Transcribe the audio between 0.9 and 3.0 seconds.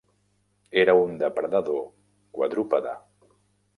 un depredador quadrúpede.